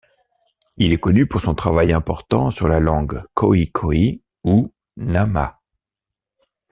[0.77, 5.61] Il est connu pour son travail important sur la langue khoïkhoï ou nama.